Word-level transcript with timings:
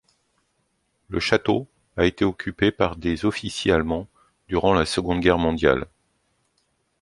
Le 1.09 1.19
château 1.19 1.67
a 1.95 2.05
été 2.07 2.25
occupé 2.25 2.71
par 2.71 2.95
des 2.95 3.23
officiers 3.23 3.71
allemands 3.71 4.07
durant 4.47 4.73
la 4.73 4.87
Seconde 4.87 5.19
Guerre 5.19 5.37
mondiale. 5.37 5.85